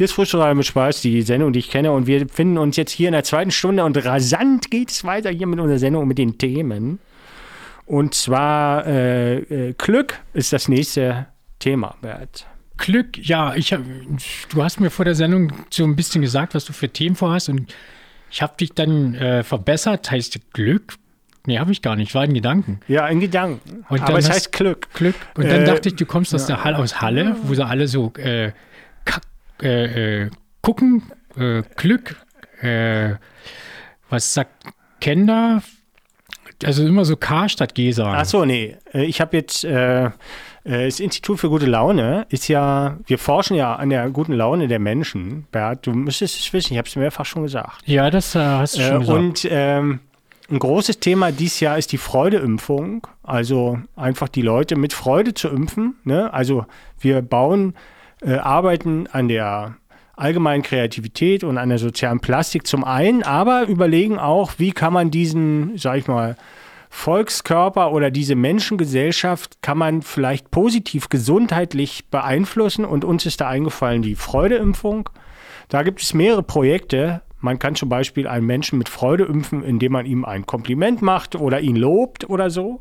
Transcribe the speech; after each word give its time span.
Hier 0.00 0.06
ist 0.06 0.12
Frühstück 0.12 0.40
mit 0.54 0.64
Spaß, 0.64 1.02
die 1.02 1.20
Sendung, 1.20 1.52
die 1.52 1.58
ich 1.58 1.68
kenne. 1.68 1.92
Und 1.92 2.06
wir 2.06 2.26
finden 2.26 2.56
uns 2.56 2.78
jetzt 2.78 2.90
hier 2.90 3.08
in 3.08 3.12
der 3.12 3.22
zweiten 3.22 3.50
Stunde 3.50 3.84
und 3.84 4.02
rasant 4.02 4.70
geht 4.70 4.90
es 4.90 5.04
weiter 5.04 5.28
hier 5.28 5.46
mit 5.46 5.60
unserer 5.60 5.78
Sendung 5.78 6.08
mit 6.08 6.16
den 6.16 6.38
Themen. 6.38 7.00
Und 7.84 8.14
zwar 8.14 8.86
äh, 8.86 9.40
äh, 9.40 9.74
Glück 9.74 10.18
ist 10.32 10.54
das 10.54 10.68
nächste 10.68 11.26
Thema, 11.58 11.96
Bert. 12.00 12.46
Glück, 12.78 13.18
ja, 13.18 13.54
ich 13.54 13.74
hab, 13.74 13.82
du 14.48 14.64
hast 14.64 14.80
mir 14.80 14.88
vor 14.88 15.04
der 15.04 15.14
Sendung 15.14 15.52
so 15.68 15.84
ein 15.84 15.96
bisschen 15.96 16.22
gesagt, 16.22 16.54
was 16.54 16.64
du 16.64 16.72
für 16.72 16.88
Themen 16.88 17.14
vorhast 17.14 17.50
und 17.50 17.70
ich 18.30 18.40
habe 18.40 18.54
dich 18.58 18.72
dann 18.72 19.14
äh, 19.16 19.42
verbessert, 19.42 20.10
heißt 20.10 20.54
Glück. 20.54 20.94
Nee, 21.44 21.58
habe 21.58 21.72
ich 21.72 21.82
gar 21.82 21.96
nicht, 21.96 22.14
war 22.14 22.24
in 22.24 22.32
Gedanken. 22.32 22.80
Ja, 22.88 23.06
in 23.06 23.20
Gedanken. 23.20 23.84
Und 23.90 24.00
Aber 24.00 24.16
es 24.16 24.30
heißt 24.30 24.50
Glück. 24.52 24.88
Glück. 24.94 25.16
Und 25.34 25.44
dann 25.44 25.66
dachte 25.66 25.90
ich, 25.90 25.96
du 25.96 26.06
kommst 26.06 26.34
aus 26.34 26.46
der 26.46 26.64
Halle, 26.64 26.78
aus 26.78 27.02
Halle, 27.02 27.36
wo 27.42 27.52
sie 27.52 27.66
alle 27.66 27.86
so 27.86 28.14
äh, 29.62 30.24
äh, 30.24 30.30
gucken, 30.62 31.02
äh, 31.36 31.62
Glück, 31.76 32.16
äh, 32.60 33.14
was 34.08 34.34
sagt 34.34 34.66
Kender? 35.00 35.62
Also 36.64 36.86
immer 36.86 37.04
so 37.04 37.16
K 37.16 37.48
statt 37.48 37.74
G 37.74 37.90
sagen. 37.92 38.16
Ach 38.18 38.24
so, 38.24 38.44
nee. 38.44 38.76
Äh, 38.92 39.04
ich 39.04 39.20
habe 39.20 39.36
jetzt, 39.36 39.64
das 40.62 41.00
Institut 41.00 41.40
für 41.40 41.48
gute 41.48 41.64
Laune 41.64 42.26
ist 42.28 42.48
ja, 42.48 42.98
wir 43.06 43.18
forschen 43.18 43.56
ja 43.56 43.76
an 43.76 43.88
der 43.88 44.10
guten 44.10 44.34
Laune 44.34 44.68
der 44.68 44.78
Menschen. 44.78 45.46
Bert, 45.50 45.86
du 45.86 45.92
müsstest 45.92 46.38
es 46.38 46.52
wissen, 46.52 46.74
ich 46.74 46.78
habe 46.78 46.86
es 46.86 46.96
mehrfach 46.96 47.24
schon 47.24 47.44
gesagt. 47.44 47.80
Ja, 47.86 48.10
das 48.10 48.34
hast 48.34 48.76
du 48.76 48.82
schon 48.82 49.00
gesagt. 49.00 49.18
Und 49.18 49.48
ähm, 49.50 50.00
ein 50.50 50.58
großes 50.58 51.00
Thema 51.00 51.32
dieses 51.32 51.60
Jahr 51.60 51.78
ist 51.78 51.92
die 51.92 51.98
Freudeimpfung. 51.98 53.06
Also 53.22 53.78
einfach 53.96 54.28
die 54.28 54.42
Leute 54.42 54.76
mit 54.76 54.92
Freude 54.92 55.32
zu 55.32 55.48
impfen. 55.48 55.94
Ne? 56.04 56.30
Also 56.32 56.66
wir 56.98 57.22
bauen 57.22 57.74
äh, 58.22 58.34
arbeiten 58.34 59.06
an 59.12 59.28
der 59.28 59.76
allgemeinen 60.16 60.62
Kreativität 60.62 61.44
und 61.44 61.58
an 61.58 61.70
der 61.70 61.78
sozialen 61.78 62.20
Plastik 62.20 62.66
zum 62.66 62.84
einen, 62.84 63.22
aber 63.22 63.66
überlegen 63.66 64.18
auch, 64.18 64.52
wie 64.58 64.72
kann 64.72 64.92
man 64.92 65.10
diesen, 65.10 65.76
sag 65.78 65.96
ich 65.98 66.08
mal, 66.08 66.36
Volkskörper 66.90 67.92
oder 67.92 68.10
diese 68.10 68.34
Menschengesellschaft 68.34 69.62
kann 69.62 69.78
man 69.78 70.02
vielleicht 70.02 70.50
positiv 70.50 71.08
gesundheitlich 71.08 72.06
beeinflussen 72.10 72.84
und 72.84 73.04
uns 73.04 73.24
ist 73.24 73.40
da 73.40 73.48
eingefallen 73.48 74.02
die 74.02 74.16
Freudeimpfung. 74.16 75.08
Da 75.68 75.84
gibt 75.84 76.02
es 76.02 76.14
mehrere 76.14 76.42
Projekte. 76.42 77.22
Man 77.38 77.60
kann 77.60 77.76
zum 77.76 77.88
Beispiel 77.88 78.26
einen 78.26 78.44
Menschen 78.44 78.76
mit 78.76 78.88
Freude 78.88 79.24
impfen, 79.24 79.62
indem 79.62 79.92
man 79.92 80.04
ihm 80.04 80.24
ein 80.24 80.46
Kompliment 80.46 81.00
macht 81.00 81.36
oder 81.36 81.60
ihn 81.60 81.76
lobt 81.76 82.28
oder 82.28 82.50
so. 82.50 82.80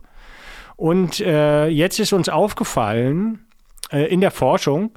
Und 0.75 1.19
äh, 1.19 1.67
jetzt 1.67 2.00
ist 2.00 2.11
uns 2.11 2.30
aufgefallen 2.30 3.45
äh, 3.91 4.06
in 4.06 4.22
der 4.22 4.31
Forschung, 4.31 4.91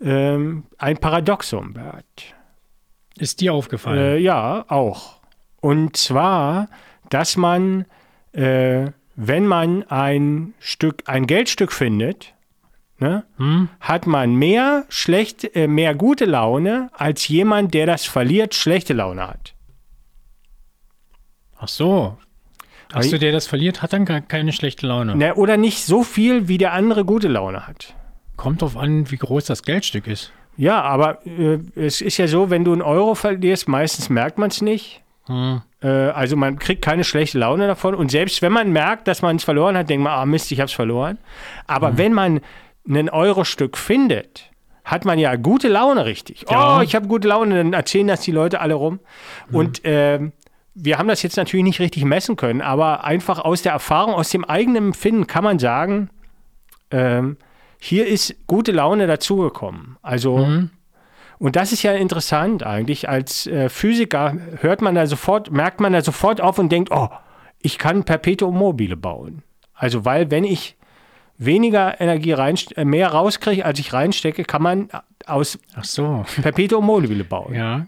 ähm, 0.00 0.64
ein 0.78 0.98
Paradoxum, 0.98 1.72
Bert. 1.74 2.34
Ist 3.18 3.40
dir 3.40 3.54
aufgefallen? 3.54 3.98
Äh, 3.98 4.18
ja, 4.18 4.64
auch. 4.68 5.16
Und 5.60 5.96
zwar, 5.96 6.68
dass 7.08 7.36
man, 7.36 7.86
äh, 8.32 8.90
wenn 9.14 9.46
man 9.46 9.84
ein 9.84 10.54
Stück, 10.58 11.04
ein 11.06 11.26
Geldstück 11.26 11.72
findet, 11.72 12.34
ne, 12.98 13.24
hm? 13.38 13.68
hat 13.80 14.06
man 14.06 14.34
mehr 14.34 14.84
schlecht, 14.88 15.56
äh, 15.56 15.66
mehr 15.66 15.94
gute 15.94 16.26
Laune 16.26 16.90
als 16.92 17.26
jemand, 17.28 17.72
der 17.74 17.86
das 17.86 18.04
verliert, 18.04 18.54
schlechte 18.54 18.92
Laune 18.92 19.26
hat. 19.26 19.54
Ach 21.58 21.68
so. 21.68 22.18
Achso, 22.92 23.18
der 23.18 23.32
das 23.32 23.46
verliert, 23.46 23.82
hat 23.82 23.92
dann 23.92 24.04
keine 24.28 24.52
schlechte 24.52 24.86
Laune. 24.86 25.16
Ne, 25.16 25.34
oder 25.34 25.56
nicht 25.56 25.84
so 25.84 26.02
viel, 26.02 26.48
wie 26.48 26.58
der 26.58 26.72
andere 26.72 27.04
gute 27.04 27.28
Laune 27.28 27.66
hat. 27.66 27.94
Kommt 28.36 28.62
drauf 28.62 28.76
an, 28.76 29.10
wie 29.10 29.16
groß 29.16 29.46
das 29.46 29.62
Geldstück 29.62 30.06
ist. 30.06 30.32
Ja, 30.56 30.82
aber 30.82 31.24
äh, 31.26 31.58
es 31.74 32.00
ist 32.00 32.16
ja 32.16 32.26
so, 32.26 32.50
wenn 32.50 32.64
du 32.64 32.72
einen 32.72 32.82
Euro 32.82 33.14
verlierst, 33.14 33.68
meistens 33.68 34.08
merkt 34.08 34.38
man 34.38 34.50
es 34.50 34.62
nicht. 34.62 35.02
Hm. 35.26 35.62
Äh, 35.82 35.88
also 35.88 36.36
man 36.36 36.58
kriegt 36.58 36.82
keine 36.82 37.04
schlechte 37.04 37.38
Laune 37.38 37.66
davon. 37.66 37.94
Und 37.94 38.10
selbst 38.10 38.42
wenn 38.42 38.52
man 38.52 38.72
merkt, 38.72 39.08
dass 39.08 39.22
man 39.22 39.36
es 39.36 39.44
verloren 39.44 39.76
hat, 39.76 39.90
denkt 39.90 40.04
man, 40.04 40.12
ah 40.12 40.24
Mist, 40.24 40.50
ich 40.52 40.60
habe 40.60 40.66
es 40.66 40.72
verloren. 40.72 41.18
Aber 41.66 41.90
hm. 41.90 41.98
wenn 41.98 42.12
man 42.12 42.40
ein 42.88 43.10
Euro-Stück 43.10 43.76
findet, 43.76 44.50
hat 44.84 45.04
man 45.04 45.18
ja 45.18 45.34
gute 45.34 45.68
Laune 45.68 46.06
richtig. 46.06 46.44
Ja. 46.48 46.78
Oh, 46.78 46.80
ich 46.80 46.94
habe 46.94 47.08
gute 47.08 47.26
Laune, 47.28 47.56
dann 47.56 47.72
erzählen 47.72 48.06
das 48.06 48.20
die 48.20 48.32
Leute 48.32 48.60
alle 48.60 48.74
rum. 48.74 49.00
Hm. 49.48 49.54
Und 49.54 49.84
äh, 49.84 50.30
wir 50.74 50.98
haben 50.98 51.08
das 51.08 51.22
jetzt 51.22 51.36
natürlich 51.36 51.64
nicht 51.64 51.80
richtig 51.80 52.04
messen 52.04 52.36
können, 52.36 52.60
aber 52.62 53.04
einfach 53.04 53.40
aus 53.40 53.62
der 53.62 53.72
Erfahrung, 53.72 54.14
aus 54.14 54.30
dem 54.30 54.44
eigenen 54.44 54.88
Empfinden 54.88 55.26
kann 55.26 55.42
man 55.42 55.58
sagen, 55.58 56.10
ähm, 56.90 57.38
hier 57.78 58.06
ist 58.06 58.34
gute 58.46 58.72
Laune 58.72 59.06
dazugekommen. 59.06 59.96
Also, 60.02 60.38
mhm. 60.38 60.70
und 61.38 61.56
das 61.56 61.72
ist 61.72 61.82
ja 61.82 61.92
interessant 61.92 62.64
eigentlich. 62.64 63.08
Als 63.08 63.46
äh, 63.46 63.68
Physiker 63.68 64.36
hört 64.60 64.82
man 64.82 64.94
da 64.94 65.06
sofort, 65.06 65.50
merkt 65.50 65.80
man 65.80 65.92
da 65.92 66.02
sofort 66.02 66.40
auf 66.40 66.58
und 66.58 66.70
denkt, 66.70 66.90
oh, 66.90 67.08
ich 67.60 67.78
kann 67.78 68.04
Perpetuum 68.04 68.56
mobile 68.56 68.96
bauen. 68.96 69.42
Also, 69.74 70.04
weil 70.04 70.30
wenn 70.30 70.44
ich 70.44 70.76
weniger 71.38 72.00
Energie 72.00 72.32
rein, 72.32 72.56
äh, 72.76 72.84
mehr 72.84 73.08
rauskriege, 73.08 73.64
als 73.64 73.78
ich 73.78 73.92
reinstecke, 73.92 74.44
kann 74.44 74.62
man 74.62 74.88
aus 75.26 75.58
so. 75.82 76.24
Perpetuum 76.42 76.86
mobile 76.86 77.24
bauen. 77.24 77.54
Ja. 77.54 77.86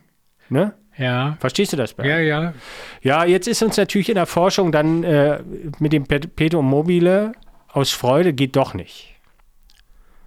Ne? 0.48 0.74
Ja. 0.96 1.36
Verstehst 1.38 1.72
du 1.72 1.76
das? 1.76 1.94
Bernd? 1.94 2.10
Ja, 2.10 2.18
ja. 2.18 2.54
Ja, 3.02 3.24
jetzt 3.24 3.46
ist 3.46 3.62
uns 3.62 3.76
natürlich 3.76 4.08
in 4.08 4.16
der 4.16 4.26
Forschung 4.26 4.72
dann 4.72 5.04
äh, 5.04 5.40
mit 5.78 5.92
dem 5.92 6.04
Perpetuum 6.04 6.66
mobile 6.68 7.32
aus 7.68 7.92
Freude 7.92 8.32
geht 8.32 8.56
doch 8.56 8.74
nicht. 8.74 9.14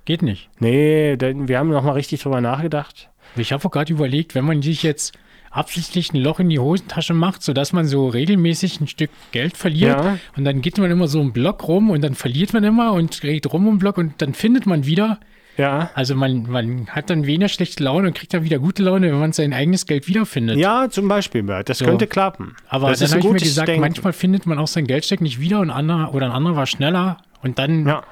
Geht 0.06 0.22
nicht. 0.22 0.50
Nee, 0.60 1.16
denn 1.18 1.48
wir 1.48 1.60
haben 1.60 1.70
noch 1.70 1.84
mal 1.84 1.92
richtig 1.92 2.22
drüber 2.22 2.42
nachgedacht. 2.42 3.10
Ich 3.36 3.54
habe 3.54 3.70
gerade 3.70 3.94
überlegt, 3.94 4.36
wenn 4.36 4.46
man 4.46 4.62
sich 4.62 4.84
jetzt 4.84 5.14
absichtlich 5.52 6.14
ein 6.14 6.22
Loch 6.22 6.40
in 6.40 6.50
die 6.50 6.60
Hosentasche 6.60 7.14
macht, 7.14 7.44
sodass 7.44 7.74
man 7.74 7.86
so 7.86 8.08
regelmäßig 8.08 8.80
ein 8.80 8.88
Stück 8.88 9.12
Geld 9.32 9.58
verliert. 9.58 10.04
Ja. 10.04 10.18
Und 10.38 10.46
dann 10.46 10.62
geht 10.62 10.78
man 10.78 10.90
immer 10.90 11.08
so 11.08 11.20
einen 11.20 11.34
Block 11.34 11.68
rum 11.68 11.90
und 11.90 12.02
dann 12.02 12.16
verliert 12.16 12.54
man 12.54 12.64
immer 12.64 12.94
und 12.94 13.22
geht 13.22 13.52
rum 13.52 13.68
um 13.68 13.78
Block 13.78 13.98
und 13.98 14.22
dann 14.22 14.34
findet 14.34 14.66
man 14.66 14.86
wieder. 14.86 15.20
Ja. 15.58 15.92
Also 15.94 16.16
man, 16.16 16.50
man 16.50 16.88
hat 16.88 17.10
dann 17.10 17.26
weniger 17.26 17.50
schlechte 17.50 17.84
Laune 17.84 18.08
und 18.08 18.14
kriegt 18.14 18.34
dann 18.34 18.44
wieder 18.44 18.60
gute 18.60 18.82
Laune, 18.82 19.12
wenn 19.12 19.20
man 19.20 19.34
sein 19.34 19.54
eigenes 19.54 19.86
Geld 19.86 20.08
wiederfindet. 20.08 20.58
Ja, 20.58 20.90
zum 20.90 21.10
Beispiel, 21.10 21.44
Bert. 21.44 21.68
Das 21.68 21.80
so. 21.80 21.86
könnte 21.86 22.08
klappen. 22.08 22.56
Aber 22.70 22.90
das 22.90 23.00
dann 23.00 23.12
habe 23.12 23.20
ich 23.20 23.26
mir 23.26 23.40
gesagt, 23.40 23.68
Denken. 23.68 23.82
manchmal 23.82 24.14
findet 24.14 24.46
man 24.46 24.58
auch 24.58 24.68
sein 24.68 24.88
Geldsteck 24.88 25.20
nicht 25.20 25.42
wieder 25.42 25.60
und 25.60 25.70
anderer, 25.70 26.14
oder 26.14 26.28
ein 26.28 26.32
anderer 26.32 26.56
war 26.56 26.66
schneller 26.66 27.18
und 27.42 27.60
dann 27.60 27.86
ja 27.86 28.04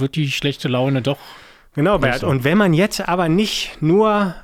wird 0.00 0.16
die 0.16 0.30
schlechte 0.30 0.68
Laune 0.68 1.02
doch. 1.02 1.18
Genau, 1.74 1.98
Bert. 1.98 2.24
Und 2.24 2.44
wenn 2.44 2.58
man 2.58 2.74
jetzt 2.74 3.08
aber 3.08 3.28
nicht 3.28 3.80
nur 3.80 4.34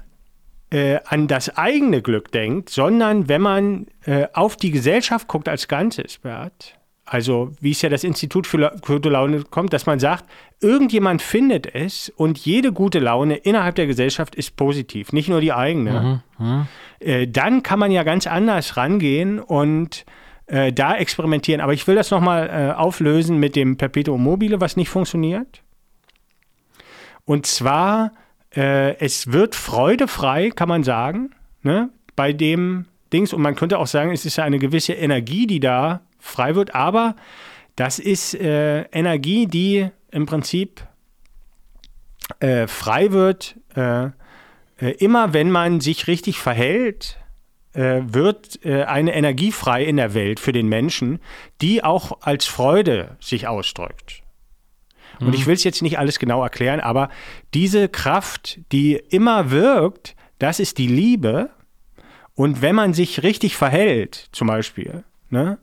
äh, 0.71 0.99
an 1.07 1.29
das 1.29 1.57
eigene 1.57 2.03
Glück 2.03 2.31
denkt, 2.33 2.71
sondern 2.71 3.29
wenn 3.29 3.41
man 3.41 3.87
äh, 4.05 4.27
auf 4.33 4.57
die 4.57 4.71
Gesellschaft 4.71 5.29
guckt 5.29 5.49
als 5.49 5.69
Ganzes, 5.69 6.19
Bert, 6.19 6.79
also 7.07 7.53
wie 7.61 7.73
es 7.73 7.83
ja 7.83 7.89
das 7.89 8.03
Institut 8.03 8.47
für 8.47 8.75
gute 8.81 9.11
Laune 9.11 9.45
kommt, 9.45 9.73
dass 9.73 9.87
man 9.87 9.99
sagt, 9.99 10.25
irgendjemand 10.61 11.23
findet 11.23 11.75
es 11.75 12.11
und 12.17 12.39
jede 12.39 12.73
gute 12.73 12.99
Laune 12.99 13.37
innerhalb 13.37 13.75
der 13.75 13.87
Gesellschaft 13.87 14.35
ist 14.35 14.57
positiv, 14.57 15.13
nicht 15.13 15.29
nur 15.29 15.41
die 15.41 15.53
eigene. 15.53 16.23
Mhm, 16.39 16.47
mhm. 16.47 16.67
äh, 17.01 17.27
dann 17.27 17.63
kann 17.63 17.79
man 17.79 17.91
ja 17.91 18.03
ganz 18.03 18.27
anders 18.27 18.77
rangehen 18.77 19.39
und 19.39 20.07
äh, 20.47 20.73
da 20.73 20.97
experimentieren. 20.97 21.61
Aber 21.61 21.73
ich 21.73 21.87
will 21.87 21.95
das 21.95 22.11
nochmal 22.11 22.49
äh, 22.49 22.73
auflösen 22.75 23.39
mit 23.39 23.57
dem 23.57 23.77
Perpetuum 23.77 24.23
mobile, 24.23 24.61
was 24.61 24.77
nicht 24.77 24.89
funktioniert. 24.89 25.63
Und 27.25 27.47
zwar, 27.47 28.13
äh, 28.55 28.97
es 28.99 29.33
wird 29.33 29.55
freudefrei, 29.55 30.51
kann 30.51 30.69
man 30.69 30.85
sagen, 30.85 31.31
ne, 31.63 31.91
bei 32.17 32.33
dem 32.33 32.87
Dings. 33.13 33.33
Und 33.33 33.43
man 33.43 33.55
könnte 33.55 33.79
auch 33.79 33.87
sagen, 33.87 34.13
es 34.13 34.25
ist 34.25 34.39
eine 34.39 34.59
gewisse 34.59 34.93
Energie, 34.93 35.47
die 35.47 35.61
da 35.61 36.03
frei 36.19 36.55
wird. 36.55 36.75
Aber 36.75 37.17
das 37.77 37.99
ist 37.99 38.35
äh, 38.35 38.83
Energie, 38.93 39.47
die 39.47 39.89
im 40.11 40.27
Prinzip 40.27 40.87
äh, 42.41 42.67
frei 42.67 43.13
wird, 43.13 43.57
äh, 43.75 44.11
immer 44.99 45.33
wenn 45.33 45.51
man 45.51 45.81
sich 45.81 46.07
richtig 46.07 46.39
verhält 46.39 47.19
äh, 47.75 48.03
wird 48.07 48.65
äh, 48.65 48.85
eine 48.85 49.15
Energie 49.15 49.53
frei 49.53 49.85
in 49.85 49.97
der 49.97 50.15
Welt 50.15 50.41
für 50.41 50.53
den 50.53 50.69
Menschen, 50.69 51.21
die 51.61 51.83
auch 51.83 52.19
als 52.23 52.47
Freude 52.47 53.17
sich 53.21 53.47
ausdrückt. 53.47 54.23
Und 55.21 55.29
mhm. 55.29 55.35
ich 55.35 55.47
will 55.47 55.55
es 55.55 55.65
jetzt 55.65 55.83
nicht 55.83 55.99
alles 55.99 56.19
genau 56.19 56.43
erklären, 56.43 56.81
aber 56.81 57.09
diese 57.53 57.89
Kraft, 57.89 58.61
die 58.73 58.95
immer 58.95 59.51
wirkt, 59.51 60.17
das 60.39 60.61
ist 60.61 60.79
die 60.79 60.89
Liebe. 60.89 61.51
Und 62.35 62.63
wenn 62.63 62.75
man 62.75 62.95
sich 62.95 63.23
richtig 63.23 63.57
verhält, 63.57 64.29
zum 64.33 64.49
Beispiel, 64.49 65.05
ne, 65.31 65.59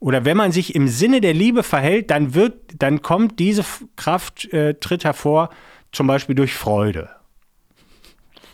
oder 0.00 0.24
wenn 0.24 0.36
man 0.36 0.52
sich 0.52 0.74
im 0.74 0.88
Sinne 0.88 1.20
der 1.20 1.34
Liebe 1.34 1.62
verhält, 1.62 2.10
dann 2.10 2.34
wird, 2.34 2.54
dann 2.78 3.02
kommt 3.02 3.38
diese 3.38 3.64
Kraft, 3.96 4.50
äh, 4.52 4.74
tritt 4.74 5.04
hervor, 5.04 5.50
zum 5.92 6.06
Beispiel 6.06 6.34
durch 6.34 6.54
Freude. 6.54 7.10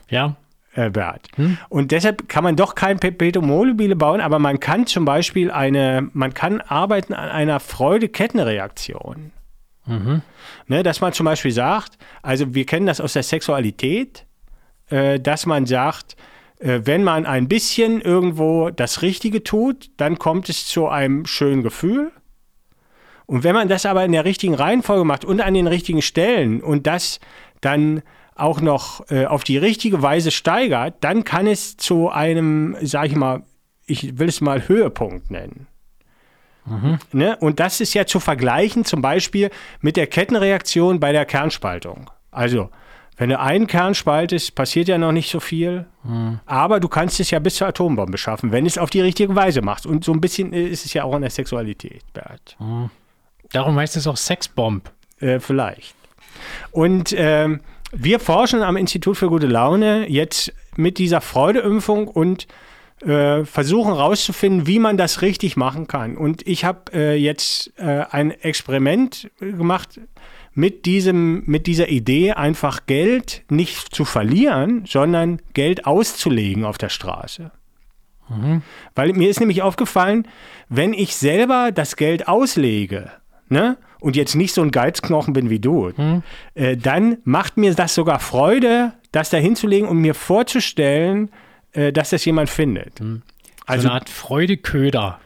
Ja 0.08 0.36
äh, 0.76 0.90
Bert. 0.90 1.28
Hm? 1.36 1.58
Und 1.68 1.90
deshalb 1.90 2.28
kann 2.28 2.44
man 2.44 2.54
doch 2.54 2.74
kein 2.74 2.98
Perpetuum 2.98 3.46
mobile 3.46 3.96
bauen, 3.96 4.20
aber 4.20 4.38
man 4.38 4.60
kann 4.60 4.86
zum 4.86 5.04
Beispiel 5.04 5.50
eine, 5.50 6.08
man 6.12 6.34
kann 6.34 6.60
arbeiten 6.60 7.14
an 7.14 7.28
einer 7.28 7.60
Freude-Kettenreaktion. 7.60 9.32
Mhm. 9.86 10.22
Ne, 10.66 10.82
dass 10.82 11.00
man 11.00 11.12
zum 11.12 11.24
Beispiel 11.24 11.52
sagt, 11.52 11.96
also 12.20 12.54
wir 12.54 12.66
kennen 12.66 12.86
das 12.86 13.00
aus 13.00 13.12
der 13.12 13.22
Sexualität, 13.22 14.26
äh, 14.90 15.20
dass 15.20 15.46
man 15.46 15.64
sagt, 15.64 16.16
äh, 16.58 16.80
wenn 16.84 17.04
man 17.04 17.24
ein 17.24 17.48
bisschen 17.48 18.00
irgendwo 18.00 18.70
das 18.70 19.02
Richtige 19.02 19.44
tut, 19.44 19.90
dann 19.96 20.18
kommt 20.18 20.48
es 20.48 20.66
zu 20.66 20.88
einem 20.88 21.24
schönen 21.24 21.62
Gefühl. 21.62 22.10
Und 23.26 23.44
wenn 23.44 23.54
man 23.54 23.68
das 23.68 23.86
aber 23.86 24.04
in 24.04 24.12
der 24.12 24.24
richtigen 24.24 24.54
Reihenfolge 24.54 25.04
macht 25.04 25.24
und 25.24 25.40
an 25.40 25.54
den 25.54 25.66
richtigen 25.66 26.02
Stellen 26.02 26.60
und 26.60 26.86
das 26.86 27.20
dann 27.60 28.02
auch 28.36 28.60
noch 28.60 29.10
äh, 29.10 29.26
auf 29.26 29.44
die 29.44 29.58
richtige 29.58 30.02
Weise 30.02 30.30
steigert, 30.30 30.96
dann 31.00 31.24
kann 31.24 31.46
es 31.46 31.76
zu 31.76 32.10
einem, 32.10 32.76
sag 32.82 33.06
ich 33.06 33.16
mal, 33.16 33.42
ich 33.86 34.18
will 34.18 34.28
es 34.28 34.40
mal 34.40 34.68
Höhepunkt 34.68 35.30
nennen. 35.30 35.66
Mhm. 36.66 36.98
Ne? 37.12 37.36
Und 37.36 37.60
das 37.60 37.80
ist 37.80 37.94
ja 37.94 38.06
zu 38.06 38.20
vergleichen 38.20 38.84
zum 38.84 39.00
Beispiel 39.00 39.50
mit 39.80 39.96
der 39.96 40.06
Kettenreaktion 40.06 41.00
bei 41.00 41.12
der 41.12 41.24
Kernspaltung. 41.24 42.10
Also, 42.30 42.70
wenn 43.16 43.30
du 43.30 43.38
einen 43.38 43.66
Kern 43.66 43.94
spaltest, 43.94 44.54
passiert 44.54 44.88
ja 44.88 44.98
noch 44.98 45.12
nicht 45.12 45.30
so 45.30 45.40
viel. 45.40 45.86
Mhm. 46.02 46.40
Aber 46.44 46.80
du 46.80 46.88
kannst 46.88 47.18
es 47.20 47.30
ja 47.30 47.38
bis 47.38 47.54
zur 47.54 47.68
Atombombe 47.68 48.18
schaffen, 48.18 48.52
wenn 48.52 48.66
es 48.66 48.76
auf 48.76 48.90
die 48.90 49.00
richtige 49.00 49.34
Weise 49.34 49.62
machst. 49.62 49.86
Und 49.86 50.04
so 50.04 50.12
ein 50.12 50.20
bisschen 50.20 50.52
ist 50.52 50.84
es 50.84 50.92
ja 50.92 51.04
auch 51.04 51.14
in 51.14 51.22
der 51.22 51.30
Sexualität, 51.30 52.02
Bert. 52.12 52.56
Mhm. 52.58 52.90
Darum 53.52 53.76
heißt 53.76 53.96
es 53.96 54.06
auch 54.06 54.16
Sexbomb. 54.16 54.90
Äh, 55.20 55.40
vielleicht. 55.40 55.94
Und 56.72 57.14
ähm, 57.16 57.60
wir 57.98 58.20
forschen 58.20 58.62
am 58.62 58.76
Institut 58.76 59.16
für 59.16 59.28
gute 59.28 59.46
Laune 59.46 60.08
jetzt 60.08 60.52
mit 60.76 60.98
dieser 60.98 61.20
Freudeimpfung 61.20 62.08
und 62.08 62.46
äh, 63.02 63.44
versuchen 63.44 63.94
herauszufinden, 63.94 64.66
wie 64.66 64.78
man 64.78 64.96
das 64.96 65.22
richtig 65.22 65.56
machen 65.56 65.86
kann. 65.86 66.16
Und 66.16 66.46
ich 66.46 66.64
habe 66.64 66.92
äh, 66.92 67.14
jetzt 67.14 67.72
äh, 67.76 68.04
ein 68.10 68.30
Experiment 68.30 69.30
gemacht 69.38 70.00
mit, 70.54 70.86
diesem, 70.86 71.42
mit 71.46 71.66
dieser 71.66 71.88
Idee, 71.88 72.32
einfach 72.32 72.86
Geld 72.86 73.44
nicht 73.50 73.94
zu 73.94 74.04
verlieren, 74.04 74.84
sondern 74.86 75.40
Geld 75.52 75.86
auszulegen 75.86 76.64
auf 76.64 76.78
der 76.78 76.88
Straße. 76.88 77.50
Mhm. 78.28 78.62
Weil 78.94 79.12
mir 79.12 79.28
ist 79.28 79.40
nämlich 79.40 79.62
aufgefallen, 79.62 80.26
wenn 80.68 80.92
ich 80.92 81.16
selber 81.16 81.72
das 81.72 81.96
Geld 81.96 82.28
auslege, 82.28 83.10
ne, 83.48 83.76
und 84.00 84.16
jetzt 84.16 84.34
nicht 84.34 84.54
so 84.54 84.62
ein 84.62 84.70
Geizknochen 84.70 85.32
bin 85.32 85.50
wie 85.50 85.58
du, 85.58 85.92
mhm. 85.96 86.22
äh, 86.54 86.76
dann 86.76 87.18
macht 87.24 87.56
mir 87.56 87.74
das 87.74 87.94
sogar 87.94 88.20
Freude, 88.20 88.92
das 89.12 89.30
da 89.30 89.36
hinzulegen 89.38 89.88
und 89.88 89.98
mir 89.98 90.14
vorzustellen, 90.14 91.30
äh, 91.72 91.92
dass 91.92 92.10
das 92.10 92.24
jemand 92.24 92.50
findet. 92.50 93.00
Mhm. 93.00 93.22
Also 93.66 93.82
so 93.82 93.88
eine 93.88 93.94
Art 93.94 94.08
Freudeköder. 94.08 95.20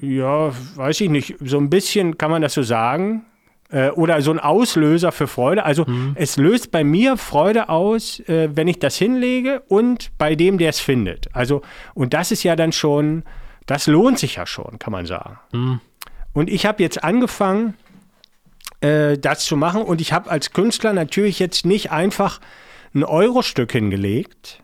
Ja, 0.00 0.52
weiß 0.76 1.00
ich 1.02 1.10
nicht. 1.10 1.36
So 1.40 1.58
ein 1.58 1.70
bisschen 1.70 2.18
kann 2.18 2.30
man 2.30 2.42
das 2.42 2.54
so 2.54 2.62
sagen. 2.62 3.26
Äh, 3.70 3.90
oder 3.90 4.20
so 4.22 4.30
ein 4.30 4.38
Auslöser 4.38 5.10
für 5.10 5.26
Freude. 5.26 5.64
Also 5.64 5.84
mhm. 5.86 6.12
es 6.16 6.36
löst 6.36 6.70
bei 6.70 6.84
mir 6.84 7.16
Freude 7.16 7.68
aus, 7.68 8.20
äh, 8.20 8.50
wenn 8.54 8.68
ich 8.68 8.78
das 8.78 8.96
hinlege 8.96 9.62
und 9.68 10.10
bei 10.18 10.34
dem, 10.34 10.58
der 10.58 10.70
es 10.70 10.80
findet. 10.80 11.28
Also, 11.34 11.62
und 11.94 12.14
das 12.14 12.30
ist 12.30 12.42
ja 12.42 12.56
dann 12.56 12.72
schon, 12.72 13.24
das 13.66 13.86
lohnt 13.86 14.18
sich 14.18 14.36
ja 14.36 14.46
schon, 14.46 14.78
kann 14.78 14.92
man 14.92 15.06
sagen. 15.06 15.38
Und 16.34 16.50
ich 16.50 16.66
habe 16.66 16.82
jetzt 16.82 17.02
angefangen, 17.02 17.74
äh, 18.80 19.16
das 19.16 19.46
zu 19.46 19.56
machen. 19.56 19.82
Und 19.82 20.02
ich 20.02 20.12
habe 20.12 20.30
als 20.30 20.52
Künstler 20.52 20.92
natürlich 20.92 21.38
jetzt 21.38 21.64
nicht 21.64 21.90
einfach 21.90 22.40
ein 22.94 23.04
Euro-Stück 23.04 23.72
hingelegt, 23.72 24.62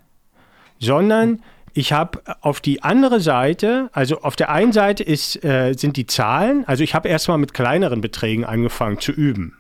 sondern 0.78 1.43
ich 1.72 1.93
habe 1.93 2.20
auf 2.40 2.61
die 2.61 2.82
andere 2.82 3.20
Seite, 3.20 3.88
also 3.93 4.22
auf 4.22 4.37
der 4.37 4.50
einen 4.50 4.72
Seite 4.72 5.05
ist, 5.05 5.43
äh, 5.44 5.72
sind 5.75 5.96
die 5.96 6.06
Zahlen, 6.06 6.64
also 6.67 6.82
ich 6.82 6.94
habe 6.94 7.08
erstmal 7.08 7.38
mit 7.38 7.55
kleineren 7.55 8.00
Beträgen 8.00 8.44
angefangen 8.44 8.99
zu 8.99 9.12
üben. 9.12 9.56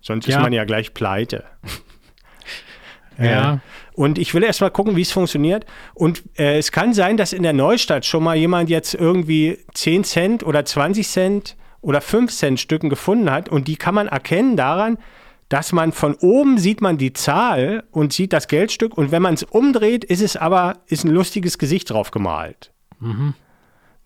Sonst 0.00 0.26
ja. 0.26 0.36
ist 0.36 0.42
man 0.42 0.52
ja 0.52 0.64
gleich 0.64 0.94
pleite. 0.94 1.44
Ja. 3.18 3.54
Äh, 3.54 3.58
und 3.94 4.18
ich 4.18 4.34
will 4.34 4.42
erstmal 4.42 4.70
gucken, 4.70 4.96
wie 4.96 5.02
es 5.02 5.12
funktioniert. 5.12 5.66
Und 5.94 6.22
äh, 6.38 6.58
es 6.58 6.72
kann 6.72 6.94
sein, 6.94 7.16
dass 7.16 7.32
in 7.32 7.42
der 7.42 7.52
Neustadt 7.52 8.06
schon 8.06 8.24
mal 8.24 8.36
jemand 8.36 8.70
jetzt 8.70 8.94
irgendwie 8.94 9.58
10 9.74 10.04
Cent 10.04 10.42
oder 10.42 10.64
20 10.64 11.06
Cent 11.06 11.56
oder 11.80 12.00
5 12.00 12.32
Cent 12.32 12.60
Stücken 12.60 12.88
gefunden 12.88 13.30
hat. 13.30 13.48
Und 13.48 13.68
die 13.68 13.76
kann 13.76 13.94
man 13.94 14.08
erkennen 14.08 14.56
daran, 14.56 14.98
dass 15.52 15.72
man 15.72 15.92
von 15.92 16.14
oben 16.14 16.56
sieht 16.56 16.80
man 16.80 16.96
die 16.96 17.12
Zahl 17.12 17.84
und 17.90 18.14
sieht 18.14 18.32
das 18.32 18.48
Geldstück 18.48 18.96
und 18.96 19.12
wenn 19.12 19.20
man 19.20 19.34
es 19.34 19.42
umdreht, 19.42 20.02
ist 20.02 20.22
es 20.22 20.34
aber 20.34 20.78
ist 20.86 21.04
ein 21.04 21.10
lustiges 21.10 21.58
Gesicht 21.58 21.90
drauf 21.90 22.10
gemalt. 22.10 22.72
Mhm. 23.00 23.34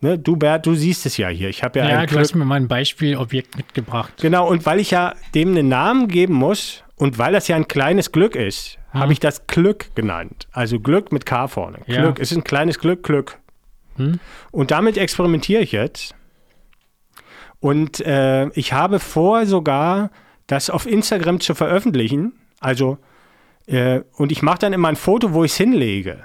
Ne, 0.01 0.19
du 0.19 0.37
Bert, 0.37 0.67
du 0.67 0.75
siehst 0.75 1.07
es 1.07 1.17
ja 1.17 1.29
hier. 1.29 1.49
Ich 1.49 1.63
habe 1.63 1.79
ja, 1.79 1.89
ja 1.89 2.07
du 2.07 2.19
hast 2.19 2.35
mir 2.35 2.45
mal 2.45 2.57
ein 2.57 2.67
Beispielobjekt 2.67 3.57
mitgebracht. 3.57 4.15
Genau 4.21 4.49
und 4.49 4.67
weil 4.67 4.81
ich 4.81 4.91
ja 4.91 5.15
dem 5.37 5.51
einen 5.51 5.69
Namen 5.69 6.09
geben 6.09 6.35
muss 6.35 6.83
und 6.97 7.19
weil 7.19 7.33
das 7.33 7.47
ja 7.47 7.55
ein 7.55 7.69
kleines 7.69 8.11
Glück 8.11 8.35
ist, 8.35 8.79
mhm. 8.97 9.01
habe 9.01 9.13
ich 9.13 9.21
das 9.21 9.47
Glück 9.47 9.95
genannt. 9.95 10.49
Also 10.53 10.81
Glück 10.81 11.13
mit 11.13 11.27
K 11.27 11.49
vorne. 11.49 11.79
Ja. 11.87 12.03
Glück, 12.03 12.19
es 12.21 12.31
ist 12.33 12.39
ein 12.39 12.45
kleines 12.45 12.79
Glück, 12.79 13.03
Glück. 13.03 13.39
Mhm. 13.97 14.21
Und 14.51 14.71
damit 14.71 14.97
experimentiere 14.97 15.63
ich 15.63 15.73
jetzt. 15.73 16.15
Und 17.61 18.01
äh, 18.01 18.49
ich 18.51 18.73
habe 18.73 18.99
vor 19.01 19.47
sogar 19.47 20.11
das 20.47 20.71
auf 20.71 20.87
Instagram 20.87 21.41
zu 21.41 21.55
veröffentlichen. 21.55 22.35
Also, 22.61 22.99
äh, 23.67 24.03
und 24.15 24.33
ich 24.33 24.43
mache 24.43 24.59
dann 24.59 24.73
immer 24.73 24.89
ein 24.89 24.97
Foto, 24.97 25.33
wo 25.33 25.45
ich 25.45 25.53
es 25.53 25.57
hinlege. 25.57 26.25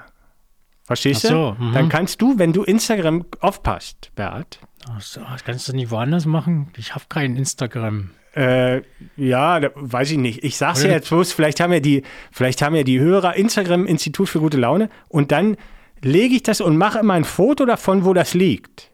Verstehst 0.84 1.22
so, 1.22 1.54
du? 1.58 1.64
Mhm. 1.64 1.72
Dann 1.72 1.88
kannst 1.88 2.20
du, 2.20 2.38
wenn 2.38 2.52
du 2.52 2.64
Instagram 2.64 3.24
aufpasst, 3.40 4.10
Bert. 4.14 4.58
Ach 4.90 5.00
so, 5.00 5.20
kannst 5.44 5.68
du 5.68 5.72
nicht 5.72 5.90
woanders 5.90 6.26
machen? 6.26 6.70
Ich 6.76 6.94
habe 6.94 7.04
kein 7.08 7.36
Instagram. 7.36 8.10
Äh, 8.34 8.82
ja, 9.16 9.60
da, 9.60 9.70
weiß 9.74 10.12
ich 10.12 10.18
nicht. 10.18 10.42
Ich 10.42 10.56
sag's 10.56 10.82
ja 10.82 10.90
jetzt 10.90 11.08
bloß, 11.10 11.32
vielleicht 11.32 11.60
haben 11.60 11.72
ja 11.72 11.80
die, 11.80 12.02
vielleicht 12.30 12.62
haben 12.62 12.74
ja 12.74 12.82
die 12.82 12.98
Hörer 12.98 13.36
Instagram 13.36 13.86
Institut 13.86 14.28
für 14.28 14.40
gute 14.40 14.56
Laune 14.56 14.88
und 15.08 15.32
dann 15.32 15.56
lege 16.02 16.34
ich 16.34 16.42
das 16.42 16.60
und 16.60 16.76
mache 16.76 16.98
immer 17.00 17.14
ein 17.14 17.24
Foto 17.24 17.66
davon, 17.66 18.04
wo 18.04 18.14
das 18.14 18.34
liegt. 18.34 18.90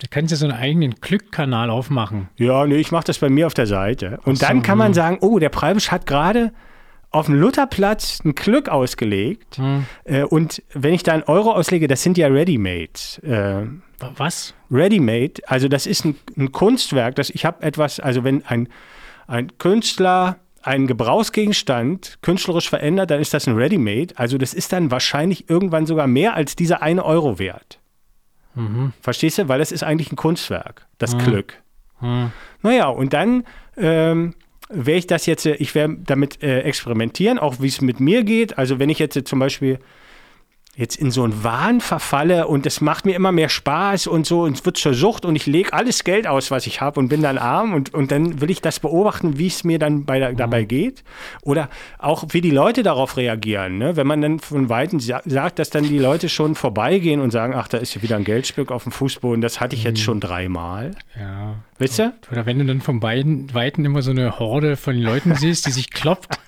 Da 0.00 0.06
kannst 0.08 0.32
du 0.32 0.36
so 0.36 0.46
einen 0.46 0.56
eigenen 0.56 0.94
Glückkanal 1.00 1.70
aufmachen. 1.70 2.28
Ja, 2.36 2.66
nee, 2.66 2.76
ich 2.76 2.92
mache 2.92 3.04
das 3.04 3.18
bei 3.18 3.28
mir 3.28 3.46
auf 3.46 3.54
der 3.54 3.66
Seite. 3.66 4.20
Und 4.24 4.38
so, 4.38 4.46
dann 4.46 4.62
kann 4.62 4.78
man 4.78 4.94
sagen, 4.94 5.18
oh, 5.20 5.38
der 5.38 5.48
Preibisch 5.48 5.90
hat 5.90 6.06
gerade 6.06 6.52
auf 7.10 7.26
dem 7.26 7.36
Lutherplatz 7.36 8.20
ein 8.24 8.34
Glück 8.34 8.68
ausgelegt. 8.68 9.56
Hm. 9.56 9.86
Äh, 10.04 10.24
und 10.24 10.62
wenn 10.72 10.94
ich 10.94 11.02
da 11.02 11.12
einen 11.12 11.22
Euro 11.24 11.52
auslege, 11.52 11.88
das 11.88 12.02
sind 12.02 12.18
ja 12.18 12.28
Ready-Made. 12.28 12.90
Äh, 13.22 13.66
Was? 14.16 14.54
Ready-Made, 14.70 15.42
also 15.46 15.68
das 15.68 15.86
ist 15.86 16.04
ein, 16.04 16.16
ein 16.36 16.52
Kunstwerk, 16.52 17.14
das 17.14 17.30
ich 17.30 17.44
habe 17.44 17.62
etwas, 17.62 18.00
also 18.00 18.24
wenn 18.24 18.44
ein, 18.44 18.68
ein 19.26 19.56
Künstler 19.58 20.38
einen 20.62 20.86
Gebrauchsgegenstand 20.86 22.18
künstlerisch 22.20 22.68
verändert, 22.68 23.10
dann 23.10 23.20
ist 23.20 23.32
das 23.32 23.46
ein 23.46 23.56
Ready-Made. 23.56 24.14
Also 24.16 24.36
das 24.36 24.52
ist 24.52 24.72
dann 24.72 24.90
wahrscheinlich 24.90 25.48
irgendwann 25.48 25.86
sogar 25.86 26.06
mehr 26.06 26.34
als 26.34 26.56
dieser 26.56 26.82
eine 26.82 27.04
Euro 27.04 27.38
wert. 27.38 27.78
Mhm. 28.54 28.92
Verstehst 29.00 29.38
du? 29.38 29.48
Weil 29.48 29.60
das 29.60 29.72
ist 29.72 29.82
eigentlich 29.82 30.12
ein 30.12 30.16
Kunstwerk, 30.16 30.86
das 30.98 31.14
mhm. 31.14 31.18
Glück. 31.20 31.54
Mhm. 32.00 32.32
Naja, 32.62 32.88
und 32.88 33.12
dann 33.12 33.44
ähm, 33.76 34.34
werde 34.68 34.98
ich 34.98 35.06
das 35.06 35.26
jetzt, 35.26 35.46
äh, 35.46 35.54
ich 35.54 35.74
werde 35.74 35.98
damit 36.04 36.42
äh, 36.42 36.60
experimentieren, 36.60 37.38
auch 37.38 37.56
wie 37.60 37.68
es 37.68 37.80
mit 37.80 38.00
mir 38.00 38.24
geht. 38.24 38.58
Also 38.58 38.78
wenn 38.78 38.90
ich 38.90 38.98
jetzt 38.98 39.26
zum 39.26 39.38
Beispiel 39.38 39.78
jetzt 40.78 40.94
in 40.94 41.10
so 41.10 41.24
einen 41.24 41.42
Wahn 41.42 41.80
verfalle 41.80 42.46
und 42.46 42.64
es 42.64 42.80
macht 42.80 43.04
mir 43.04 43.16
immer 43.16 43.32
mehr 43.32 43.48
Spaß 43.48 44.06
und 44.06 44.26
so 44.26 44.42
und 44.42 44.58
es 44.58 44.64
wird 44.64 44.76
zur 44.76 44.94
Sucht 44.94 45.24
und 45.24 45.34
ich 45.34 45.46
lege 45.46 45.72
alles 45.72 46.04
Geld 46.04 46.28
aus, 46.28 46.52
was 46.52 46.68
ich 46.68 46.80
habe 46.80 47.00
und 47.00 47.08
bin 47.08 47.20
dann 47.20 47.36
arm 47.36 47.74
und, 47.74 47.92
und 47.92 48.12
dann 48.12 48.40
will 48.40 48.48
ich 48.48 48.62
das 48.62 48.78
beobachten, 48.78 49.38
wie 49.38 49.48
es 49.48 49.64
mir 49.64 49.80
dann 49.80 50.04
bei, 50.04 50.30
mhm. 50.30 50.36
dabei 50.36 50.62
geht 50.62 51.02
oder 51.42 51.68
auch 51.98 52.26
wie 52.30 52.40
die 52.40 52.52
Leute 52.52 52.84
darauf 52.84 53.16
reagieren. 53.16 53.78
Ne? 53.78 53.96
Wenn 53.96 54.06
man 54.06 54.20
dann 54.20 54.38
von 54.38 54.68
Weitem 54.68 55.00
sa 55.00 55.20
sagt, 55.24 55.58
dass 55.58 55.70
dann 55.70 55.82
die 55.82 55.98
Leute 55.98 56.28
schon 56.28 56.54
vorbeigehen 56.54 57.20
und 57.20 57.32
sagen, 57.32 57.54
ach, 57.56 57.66
da 57.66 57.78
ist 57.78 57.96
ja 57.96 58.02
wieder 58.02 58.14
ein 58.14 58.24
Geldstück 58.24 58.70
auf 58.70 58.84
dem 58.84 58.92
Fußboden, 58.92 59.40
das 59.40 59.60
hatte 59.60 59.74
ich 59.74 59.82
jetzt 59.82 59.98
mhm. 59.98 60.04
schon 60.04 60.20
dreimal. 60.20 60.92
Ja. 61.18 61.56
Weißt 61.80 61.98
du? 62.00 62.12
Oder 62.32 62.44
wenn 62.44 62.58
du 62.58 62.64
dann 62.64 62.80
von 62.80 62.98
beiden 62.98 63.52
Weiten 63.54 63.84
immer 63.84 64.02
so 64.02 64.10
eine 64.10 64.38
Horde 64.38 64.76
von 64.76 64.96
Leuten 64.96 65.34
siehst, 65.36 65.66
die 65.66 65.70
sich 65.70 65.90
klopft. 65.90 66.38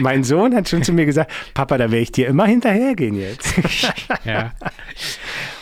mein 0.00 0.24
Sohn 0.24 0.54
hat 0.54 0.68
schon 0.68 0.82
zu 0.82 0.92
mir 0.92 1.06
gesagt, 1.06 1.32
Papa, 1.54 1.78
da 1.78 1.90
werde 1.90 2.02
ich 2.02 2.12
dir 2.12 2.26
immer 2.26 2.44
hinterhergehen 3.00 3.16
jetzt. 3.16 3.54
ja. 4.24 4.52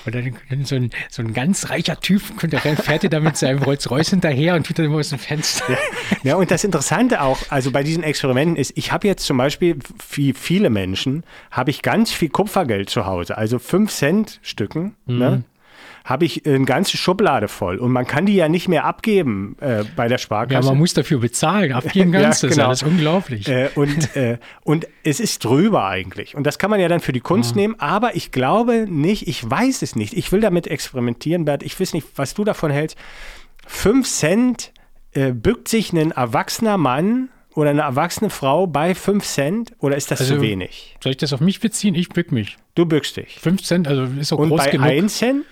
Und 0.04 0.14
dann, 0.14 0.37
dann 0.50 0.64
so, 0.64 0.76
ein, 0.76 0.90
so 1.11 1.23
ein 1.23 1.33
ganz 1.33 1.71
reicher 1.71 1.99
Typ 2.00 2.23
der 2.42 2.61
fährt 2.61 3.02
dir 3.02 3.11
da 3.11 3.21
mit 3.21 3.37
seinem 3.37 3.62
Rolls-Royce 3.62 4.11
hinterher 4.11 4.54
und 4.54 4.66
tut 4.66 4.78
dann 4.78 4.87
immer 4.87 4.99
aus 4.99 5.11
dem 5.11 5.18
Fenster. 5.18 5.64
Ja. 5.71 5.78
ja, 6.23 6.37
und 6.37 6.50
das 6.50 6.64
Interessante 6.64 7.21
auch, 7.21 7.38
also 7.50 7.71
bei 7.71 7.83
diesen 7.83 8.02
Experimenten 8.02 8.57
ist, 8.57 8.73
ich 8.76 8.92
habe 8.92 9.07
jetzt 9.07 9.25
zum 9.25 9.37
Beispiel, 9.37 9.78
wie 10.12 10.33
viele 10.33 10.71
Menschen, 10.71 11.25
habe 11.50 11.71
ich 11.71 11.83
ganz 11.83 12.11
viel 12.11 12.28
Kupfergeld 12.28 12.90
zu 12.90 13.07
Hause, 13.07 13.37
also 13.37 13.59
5 13.59 13.90
Cent 13.92 14.40
Stücken, 14.42 14.97
ne? 15.07 15.14
mhm. 15.14 15.18
ne? 15.18 15.45
Habe 16.04 16.25
ich 16.25 16.47
eine 16.47 16.64
ganze 16.64 16.97
Schublade 16.97 17.49
voll. 17.49 17.78
Und 17.78 17.92
man 17.92 18.06
kann 18.06 18.26
die 18.26 18.35
ja 18.35 18.49
nicht 18.49 18.68
mehr 18.68 18.85
abgeben 18.85 19.56
äh, 19.61 19.85
bei 19.97 20.08
der 20.08 20.18
Sparkasse. 20.18 20.66
Ja, 20.66 20.73
man 20.73 20.78
muss 20.78 20.94
dafür 20.94 21.20
bezahlen. 21.20 21.73
Abgeben 21.73 22.12
kannst 22.12 22.42
ja, 22.42 22.49
genau. 22.49 22.68
das 22.68 22.78
ist 22.78 22.82
alles 22.85 22.92
unglaublich. 22.94 23.49
Äh, 23.49 23.70
und, 23.75 24.16
äh, 24.16 24.38
und 24.64 24.87
es 25.04 25.20
ist 25.20 25.44
drüber 25.44 25.87
eigentlich. 25.87 26.35
Und 26.35 26.47
das 26.47 26.58
kann 26.58 26.70
man 26.70 26.80
ja 26.80 26.88
dann 26.88 27.00
für 27.00 27.12
die 27.12 27.20
Kunst 27.20 27.50
ja. 27.52 27.62
nehmen. 27.62 27.76
Aber 27.78 28.16
ich 28.16 28.32
glaube 28.32 28.87
nicht, 28.88 29.28
ich 29.28 29.49
weiß 29.49 29.82
es 29.82 29.97
nicht. 29.97 30.14
Ich 30.14 30.32
will 30.32 30.40
damit 30.40 30.66
experimentieren, 30.66 31.44
Bert. 31.44 31.62
Ich 31.62 31.78
weiß 31.78 31.92
nicht, 31.92 32.06
was 32.16 32.35
du 32.35 32.44
davon 32.44 32.70
hältst. 32.70 32.97
Fünf 33.66 34.08
Cent 34.08 34.73
äh, 35.12 35.32
bückt 35.32 35.68
sich 35.68 35.92
ein 35.92 36.11
erwachsener 36.11 36.78
Mann 36.78 37.28
oder 37.58 37.70
eine 37.70 37.82
erwachsene 37.82 38.30
Frau 38.30 38.68
bei 38.68 38.94
5 38.94 39.25
Cent 39.25 39.73
oder 39.80 39.97
ist 39.97 40.11
das 40.12 40.20
Also- 40.20 40.37
zu 40.37 40.40
wenig? 40.42 40.97
Soll 41.02 41.11
ich 41.11 41.16
das 41.16 41.32
auf 41.32 41.40
mich 41.40 41.58
beziehen? 41.58 41.97
Ich 41.97 42.08
bück 42.08 42.30
mich. 42.30 42.56
Du 42.76 42.87
bückst 42.87 43.16
dich. 43.16 43.40
5 43.40 43.62
Cent, 43.62 43.88
also 43.88 44.04
ist 44.18 44.32
auch 44.32 44.38
Und 44.38 44.50
groß 44.50 44.64
bei 44.64 44.70
genug. 44.70 44.87
1 44.87 45.18
Cent? 45.18 45.44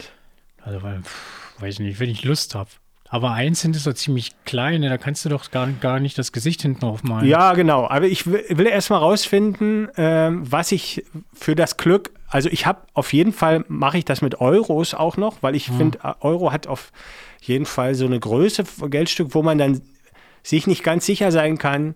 Also, 0.67 0.83
weil, 0.83 1.01
pff, 1.01 1.61
weiß 1.61 1.75
ich 1.75 1.81
nicht, 1.81 2.01
wenn 2.01 2.11
ich 2.11 2.25
Lust 2.25 2.55
habe. 2.55 2.71
Aber 3.09 3.33
1 3.33 3.61
Cent 3.61 3.77
ist 3.77 3.87
doch 3.87 3.95
ziemlich 3.95 4.33
klein, 4.45 4.81
ne? 4.81 4.89
da 4.89 4.99
kannst 4.99 5.25
du 5.25 5.29
doch 5.29 5.53
gar, 5.53 5.69
gar 5.69 6.01
nicht 6.01 6.19
das 6.19 6.33
Gesicht 6.33 6.63
hinten 6.63 6.85
aufmalen. 6.85 7.29
Ja, 7.29 7.55
genau. 7.55 7.89
Aber 7.89 8.07
ich 8.07 8.27
will, 8.27 8.45
will 8.49 8.67
erst 8.67 8.91
mal 8.91 8.99
rausfinden, 8.99 9.89
ähm, 9.97 10.43
was 10.51 10.73
ich 10.73 11.05
für 11.33 11.55
das 11.55 11.77
Glück, 11.77 12.11
also 12.27 12.49
ich 12.51 12.67
habe 12.67 12.81
auf 12.95 13.13
jeden 13.13 13.33
Fall, 13.33 13.65
mache 13.69 13.99
ich 13.99 14.05
das 14.05 14.23
mit 14.23 14.41
Euros 14.41 14.93
auch 14.93 15.17
noch, 15.17 15.41
weil 15.41 15.55
ich 15.55 15.69
finde, 15.69 16.01
Euro 16.21 16.51
hat 16.51 16.67
auf 16.67 16.91
jeden 17.41 17.65
Fall 17.65 17.95
so 17.95 18.07
eine 18.07 18.19
Größe, 18.19 18.65
Geldstück, 18.89 19.37
wo 19.37 19.43
man 19.45 19.59
dann 19.59 19.81
sich 20.43 20.67
nicht 20.67 20.83
ganz 20.83 21.07
sicher 21.07 21.31
sein 21.31 21.59
kann, 21.59 21.95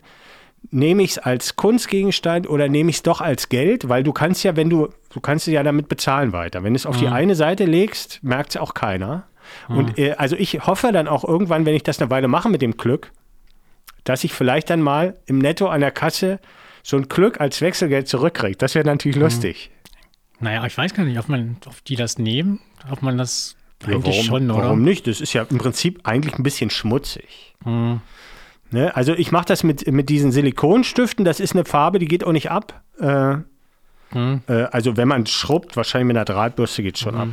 nehme 0.69 1.03
ich 1.03 1.11
es 1.11 1.17
als 1.17 1.55
Kunstgegenstand 1.55 2.47
oder 2.47 2.69
nehme 2.69 2.89
ich 2.89 2.97
es 2.97 3.03
doch 3.03 3.21
als 3.21 3.49
Geld, 3.49 3.89
weil 3.89 4.03
du 4.03 4.13
kannst 4.13 4.43
ja, 4.43 4.55
wenn 4.55 4.69
du, 4.69 4.89
du 5.11 5.19
kannst 5.19 5.47
ja 5.47 5.63
damit 5.63 5.89
bezahlen 5.89 6.33
weiter. 6.33 6.63
Wenn 6.63 6.73
du 6.73 6.77
es 6.77 6.85
auf 6.85 6.97
die 6.97 7.07
eine 7.07 7.35
Seite 7.35 7.65
legst, 7.65 8.23
merkt 8.23 8.51
es 8.51 8.57
auch 8.57 8.73
keiner. 8.73 9.23
Und 9.67 9.97
äh, 9.97 10.13
also 10.13 10.35
ich 10.35 10.65
hoffe 10.65 10.91
dann 10.91 11.07
auch 11.07 11.23
irgendwann, 11.23 11.65
wenn 11.65 11.75
ich 11.75 11.83
das 11.83 11.99
eine 11.99 12.09
Weile 12.09 12.27
mache 12.27 12.49
mit 12.49 12.61
dem 12.61 12.77
Glück, 12.77 13.11
dass 14.03 14.23
ich 14.23 14.33
vielleicht 14.33 14.69
dann 14.69 14.81
mal 14.81 15.17
im 15.25 15.39
Netto 15.39 15.67
an 15.67 15.81
der 15.81 15.91
Kasse 15.91 16.39
so 16.83 16.97
ein 16.97 17.09
Glück 17.09 17.41
als 17.41 17.61
Wechselgeld 17.61 18.07
zurückkriege. 18.07 18.57
Das 18.57 18.75
wäre 18.75 18.85
natürlich 18.85 19.17
lustig. 19.17 19.71
Naja, 20.39 20.65
ich 20.65 20.77
weiß 20.77 20.93
gar 20.93 21.03
nicht, 21.03 21.19
ob 21.19 21.29
man, 21.29 21.57
ob 21.67 21.83
die 21.85 21.95
das 21.95 22.17
nehmen, 22.17 22.59
ob 22.89 23.01
man 23.01 23.17
das 23.17 23.55
Ja, 23.85 23.93
eigentlich 23.93 24.15
warum, 24.15 24.25
schon, 24.25 24.51
oder? 24.51 24.63
Warum 24.63 24.83
nicht? 24.83 25.05
Das 25.05 25.21
ist 25.21 25.33
ja 25.33 25.45
im 25.47 25.59
Prinzip 25.59 26.01
eigentlich 26.03 26.35
ein 26.35 26.43
bisschen 26.43 26.69
schmutzig. 26.69 27.55
Hm. 27.63 28.01
Ne? 28.71 28.95
Also 28.95 29.13
ich 29.13 29.31
mache 29.31 29.45
das 29.45 29.63
mit, 29.63 29.85
mit 29.91 30.09
diesen 30.09 30.31
Silikonstiften. 30.31 31.25
Das 31.25 31.39
ist 31.39 31.53
eine 31.53 31.65
Farbe, 31.65 31.99
die 31.99 32.07
geht 32.07 32.23
auch 32.23 32.31
nicht 32.31 32.51
ab. 32.51 32.81
Äh, 32.99 33.37
Hm. 34.13 34.41
äh, 34.49 34.63
also 34.63 34.97
wenn 34.97 35.07
man 35.07 35.25
schrubbt, 35.25 35.77
wahrscheinlich 35.77 36.07
mit 36.07 36.17
einer 36.17 36.25
Drahtbürste 36.25 36.83
geht 36.83 36.95
es 36.95 37.01
schon 37.01 37.15
ab. 37.15 37.29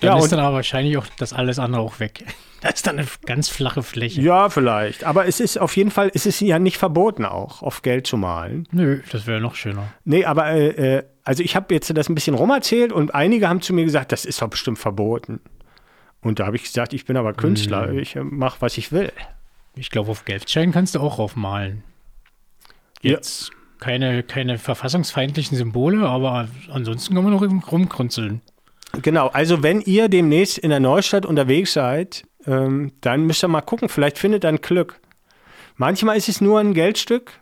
Dann 0.00 0.16
Ja, 0.16 0.18
ist 0.18 0.32
dann 0.32 0.40
aber 0.40 0.56
wahrscheinlich 0.56 0.96
auch 0.98 1.06
das 1.18 1.32
alles 1.32 1.58
andere 1.58 1.82
auch 1.82 2.00
weg. 2.00 2.24
Das 2.60 2.74
ist 2.74 2.88
dann 2.88 2.98
eine 2.98 3.06
ganz 3.24 3.48
flache 3.48 3.84
Fläche. 3.84 4.20
Ja, 4.20 4.48
vielleicht. 4.50 5.04
Aber 5.04 5.26
es 5.28 5.38
ist 5.38 5.58
auf 5.58 5.76
jeden 5.76 5.92
Fall, 5.92 6.10
es 6.12 6.26
ist 6.26 6.40
ja 6.40 6.58
nicht 6.58 6.76
verboten 6.76 7.24
auch, 7.24 7.62
auf 7.62 7.82
Geld 7.82 8.08
zu 8.08 8.16
malen. 8.16 8.66
Nö, 8.72 9.00
das 9.12 9.28
wäre 9.28 9.40
noch 9.40 9.54
schöner. 9.54 9.92
Nee, 10.04 10.24
aber 10.24 10.48
äh, 10.48 10.96
äh, 10.96 11.02
also 11.22 11.44
ich 11.44 11.54
habe 11.54 11.72
jetzt 11.72 11.96
das 11.96 12.08
ein 12.08 12.16
bisschen 12.16 12.34
rumerzählt 12.34 12.90
und 12.90 13.14
einige 13.14 13.48
haben 13.48 13.60
zu 13.60 13.72
mir 13.74 13.84
gesagt, 13.84 14.10
das 14.10 14.24
ist 14.24 14.42
doch 14.42 14.48
bestimmt 14.48 14.80
verboten. 14.80 15.38
Und 16.20 16.40
da 16.40 16.46
habe 16.46 16.56
ich 16.56 16.64
gesagt, 16.64 16.94
ich 16.94 17.04
bin 17.04 17.16
aber 17.16 17.32
Künstler, 17.32 17.92
ich 17.92 18.16
äh, 18.16 18.24
mache, 18.24 18.56
was 18.58 18.76
ich 18.76 18.90
will. 18.90 19.12
Ich 19.78 19.90
glaube, 19.90 20.10
auf 20.10 20.24
Geldscheinen 20.24 20.72
kannst 20.72 20.94
du 20.94 21.00
auch 21.00 21.18
aufmalen. 21.18 21.84
Ja. 23.02 23.12
Jetzt 23.12 23.50
keine, 23.78 24.22
keine 24.24 24.58
verfassungsfeindlichen 24.58 25.56
Symbole, 25.56 26.06
aber 26.08 26.48
ansonsten 26.70 27.14
kann 27.14 27.24
man 27.24 27.32
noch 27.32 27.42
rum- 27.42 27.62
rumkrunzeln. 27.62 28.40
Genau, 29.02 29.28
also 29.28 29.62
wenn 29.62 29.80
ihr 29.82 30.08
demnächst 30.08 30.58
in 30.58 30.70
der 30.70 30.80
Neustadt 30.80 31.24
unterwegs 31.26 31.74
seid, 31.74 32.26
ähm, 32.46 32.92
dann 33.02 33.24
müsst 33.26 33.44
ihr 33.44 33.48
mal 33.48 33.60
gucken, 33.60 33.88
vielleicht 33.88 34.18
findet 34.18 34.44
ihr 34.44 34.48
ein 34.48 34.60
Glück. 34.60 35.00
Manchmal 35.76 36.16
ist 36.16 36.28
es 36.28 36.40
nur 36.40 36.58
ein 36.58 36.74
Geldstück, 36.74 37.38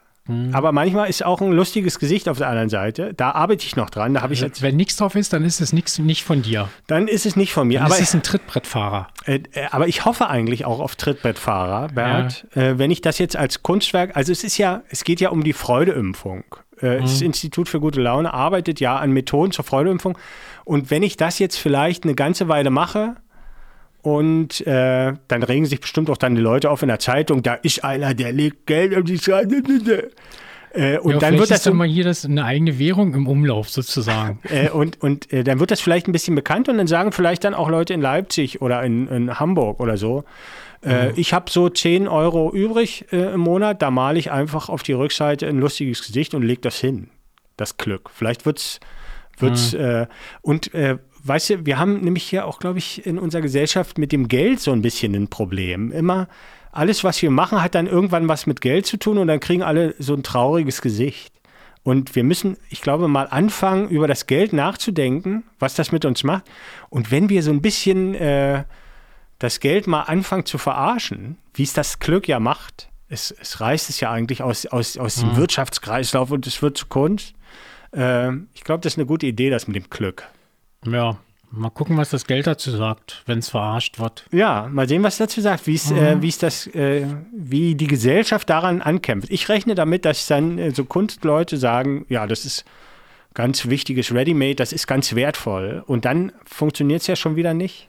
aber 0.52 0.72
manchmal 0.72 1.08
ist 1.08 1.24
auch 1.24 1.40
ein 1.40 1.52
lustiges 1.52 1.98
Gesicht 1.98 2.28
auf 2.28 2.38
der 2.38 2.48
anderen 2.48 2.68
Seite. 2.68 3.14
Da 3.14 3.30
arbeite 3.32 3.64
ich 3.64 3.76
noch 3.76 3.90
dran, 3.90 4.14
da 4.14 4.22
habe 4.22 4.34
ich 4.34 4.40
jetzt, 4.40 4.62
Wenn 4.62 4.76
nichts 4.76 4.96
drauf 4.96 5.14
ist, 5.14 5.32
dann 5.32 5.44
ist 5.44 5.60
es 5.60 5.72
nix, 5.72 5.98
nicht 5.98 6.24
von 6.24 6.42
dir. 6.42 6.68
dann 6.86 7.08
ist 7.08 7.26
es 7.26 7.36
nicht 7.36 7.52
von 7.52 7.68
mir. 7.68 7.78
Dann 7.78 7.86
Aber 7.86 7.96
ist 7.96 8.08
es 8.08 8.14
ein 8.14 8.22
Trittbrettfahrer. 8.22 9.08
Äh, 9.24 9.40
äh, 9.52 9.66
aber 9.70 9.88
ich 9.88 10.04
hoffe 10.04 10.28
eigentlich 10.28 10.64
auch 10.64 10.80
auf 10.80 10.96
Trittbrettfahrer, 10.96 11.88
Bert. 11.88 12.46
Äh, 12.56 12.78
wenn 12.78 12.90
ich 12.90 13.00
das 13.00 13.18
jetzt 13.18 13.36
als 13.36 13.62
Kunstwerk, 13.62 14.16
also 14.16 14.32
es 14.32 14.44
ist 14.44 14.58
ja, 14.58 14.82
es 14.88 15.04
geht 15.04 15.20
ja 15.20 15.30
um 15.30 15.44
die 15.44 15.52
Freudeimpfung. 15.52 16.44
Äh, 16.80 17.00
Das 17.00 17.22
Institut 17.22 17.68
für 17.68 17.80
gute 17.80 18.00
Laune 18.00 18.34
arbeitet 18.34 18.80
ja 18.80 18.96
an 18.96 19.12
Methoden 19.12 19.52
zur 19.52 19.64
Freudeimpfung. 19.64 20.18
Und 20.64 20.90
wenn 20.90 21.02
ich 21.02 21.16
das 21.16 21.38
jetzt 21.38 21.56
vielleicht 21.56 22.04
eine 22.04 22.14
ganze 22.14 22.48
Weile 22.48 22.70
mache 22.70 23.14
und 24.06 24.64
äh, 24.68 25.14
dann 25.26 25.42
regen 25.42 25.66
sich 25.66 25.80
bestimmt 25.80 26.10
auch 26.10 26.16
dann 26.16 26.36
die 26.36 26.40
Leute 26.40 26.70
auf 26.70 26.80
in 26.80 26.86
der 26.86 27.00
Zeitung, 27.00 27.42
da 27.42 27.54
ist 27.54 27.82
einer, 27.82 28.14
der 28.14 28.30
legt 28.30 28.64
Geld 28.68 28.96
auf 28.96 29.02
die 29.02 29.16
Seite. 29.16 30.12
Äh, 30.72 30.98
und 30.98 31.14
ja, 31.14 31.18
dann 31.18 31.38
wird 31.38 31.50
das 31.50 31.58
ist 31.58 31.64
so 31.64 31.70
dann 31.70 31.78
mal 31.78 31.88
hier 31.88 32.04
das 32.04 32.24
eine 32.24 32.44
eigene 32.44 32.78
Währung 32.78 33.14
im 33.14 33.26
Umlauf 33.26 33.68
sozusagen. 33.68 34.38
äh, 34.48 34.70
und 34.70 35.02
und 35.02 35.32
äh, 35.32 35.42
dann 35.42 35.58
wird 35.58 35.72
das 35.72 35.80
vielleicht 35.80 36.06
ein 36.06 36.12
bisschen 36.12 36.36
bekannt 36.36 36.68
und 36.68 36.78
dann 36.78 36.86
sagen 36.86 37.10
vielleicht 37.10 37.42
dann 37.42 37.52
auch 37.52 37.68
Leute 37.68 37.94
in 37.94 38.00
Leipzig 38.00 38.62
oder 38.62 38.80
in, 38.84 39.08
in 39.08 39.40
Hamburg 39.40 39.80
oder 39.80 39.96
so, 39.96 40.22
äh, 40.84 41.10
ich 41.18 41.32
habe 41.32 41.50
so 41.50 41.68
10 41.68 42.06
Euro 42.06 42.52
übrig 42.52 43.06
äh, 43.10 43.34
im 43.34 43.40
Monat, 43.40 43.82
da 43.82 43.90
male 43.90 44.20
ich 44.20 44.30
einfach 44.30 44.68
auf 44.68 44.84
die 44.84 44.92
Rückseite 44.92 45.48
ein 45.48 45.58
lustiges 45.58 46.06
Gesicht 46.06 46.32
und 46.32 46.42
leg 46.42 46.62
das 46.62 46.78
hin. 46.78 47.08
Das 47.56 47.76
Glück. 47.76 48.08
Vielleicht 48.14 48.46
wird's, 48.46 48.78
wird's 49.38 49.74
äh, 49.74 50.06
und 50.42 50.70
weißt 51.26 51.50
du, 51.50 51.66
wir 51.66 51.78
haben 51.78 52.00
nämlich 52.00 52.24
hier 52.24 52.46
auch, 52.46 52.58
glaube 52.58 52.78
ich, 52.78 53.06
in 53.06 53.18
unserer 53.18 53.42
Gesellschaft 53.42 53.98
mit 53.98 54.12
dem 54.12 54.28
Geld 54.28 54.60
so 54.60 54.72
ein 54.72 54.82
bisschen 54.82 55.14
ein 55.14 55.28
Problem. 55.28 55.92
Immer 55.92 56.28
alles, 56.72 57.04
was 57.04 57.20
wir 57.22 57.30
machen, 57.30 57.62
hat 57.62 57.74
dann 57.74 57.86
irgendwann 57.86 58.28
was 58.28 58.46
mit 58.46 58.60
Geld 58.60 58.86
zu 58.86 58.98
tun 58.98 59.18
und 59.18 59.28
dann 59.28 59.40
kriegen 59.40 59.62
alle 59.62 59.94
so 59.98 60.14
ein 60.14 60.22
trauriges 60.22 60.82
Gesicht. 60.82 61.32
Und 61.82 62.16
wir 62.16 62.24
müssen, 62.24 62.56
ich 62.68 62.82
glaube, 62.82 63.08
mal 63.08 63.28
anfangen, 63.28 63.88
über 63.88 64.08
das 64.08 64.26
Geld 64.26 64.52
nachzudenken, 64.52 65.44
was 65.58 65.74
das 65.74 65.92
mit 65.92 66.04
uns 66.04 66.24
macht. 66.24 66.44
Und 66.90 67.10
wenn 67.10 67.28
wir 67.28 67.42
so 67.42 67.50
ein 67.50 67.62
bisschen 67.62 68.14
äh, 68.14 68.64
das 69.38 69.60
Geld 69.60 69.86
mal 69.86 70.02
anfangen 70.02 70.44
zu 70.44 70.58
verarschen, 70.58 71.38
wie 71.54 71.62
es 71.62 71.72
das 71.72 71.98
Glück 71.98 72.26
ja 72.28 72.40
macht, 72.40 72.88
es, 73.08 73.30
es 73.30 73.60
reißt 73.60 73.88
es 73.88 74.00
ja 74.00 74.10
eigentlich 74.10 74.42
aus, 74.42 74.66
aus, 74.66 74.96
aus 74.98 75.16
dem 75.16 75.36
Wirtschaftskreislauf 75.36 76.30
und 76.30 76.46
es 76.46 76.60
wird 76.60 76.76
zu 76.76 76.86
Kunst. 76.86 77.34
Äh, 77.92 78.32
ich 78.54 78.64
glaube, 78.64 78.80
das 78.80 78.94
ist 78.94 78.98
eine 78.98 79.06
gute 79.06 79.26
Idee, 79.26 79.48
das 79.48 79.68
mit 79.68 79.76
dem 79.76 79.88
Glück. 79.88 80.26
Ja, 80.90 81.16
mal 81.50 81.70
gucken, 81.70 81.96
was 81.96 82.10
das 82.10 82.26
Geld 82.26 82.46
dazu 82.46 82.70
sagt, 82.70 83.22
wenn 83.26 83.38
es 83.38 83.48
verarscht 83.48 83.98
wird. 83.98 84.24
Ja, 84.32 84.68
mal 84.70 84.88
sehen, 84.88 85.02
was 85.02 85.14
es 85.14 85.18
dazu 85.18 85.40
sagt, 85.40 85.66
wie 85.66 85.74
äh, 85.74 86.20
wie 86.20 86.28
es 86.28 86.38
das, 86.38 86.66
äh, 86.68 87.06
wie 87.32 87.74
die 87.74 87.86
Gesellschaft 87.86 88.48
daran 88.50 88.82
ankämpft. 88.82 89.30
Ich 89.30 89.48
rechne 89.48 89.74
damit, 89.74 90.04
dass 90.04 90.26
dann 90.26 90.58
äh, 90.58 90.70
so 90.70 90.84
Kunstleute 90.84 91.56
sagen, 91.56 92.06
ja, 92.08 92.26
das 92.26 92.44
ist 92.44 92.64
ganz 93.34 93.66
wichtiges 93.66 94.12
Ready-Made, 94.12 94.56
das 94.56 94.72
ist 94.72 94.86
ganz 94.86 95.14
wertvoll. 95.14 95.82
Und 95.86 96.04
dann 96.04 96.32
funktioniert 96.44 97.02
es 97.02 97.06
ja 97.06 97.16
schon 97.16 97.36
wieder 97.36 97.54
nicht. 97.54 97.88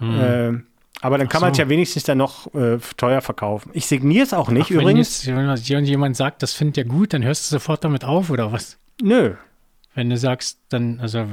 Äh, 0.00 0.52
aber 1.00 1.18
dann 1.18 1.28
kann 1.28 1.40
so. 1.40 1.46
man 1.46 1.52
es 1.52 1.58
ja 1.58 1.68
wenigstens 1.68 2.04
dann 2.04 2.18
noch 2.18 2.52
äh, 2.54 2.78
teuer 2.96 3.20
verkaufen. 3.20 3.70
Ich 3.74 3.86
signiere 3.86 4.24
es 4.24 4.32
auch 4.32 4.48
nicht 4.48 4.66
Ach, 4.66 4.70
wenn 4.70 4.80
übrigens. 4.80 5.24
jetzt 5.24 5.36
wenn 5.36 5.48
jetzt 5.48 5.88
jemand 5.88 6.16
sagt, 6.16 6.42
das 6.42 6.52
findet 6.52 6.78
er 6.78 6.84
gut, 6.84 7.12
dann 7.12 7.22
hörst 7.22 7.50
du 7.50 7.56
sofort 7.56 7.84
damit 7.84 8.04
auf, 8.04 8.30
oder 8.30 8.52
was? 8.52 8.78
Nö. 9.02 9.34
Wenn 9.94 10.10
du 10.10 10.16
sagst, 10.16 10.58
dann, 10.68 11.00
also, 11.00 11.26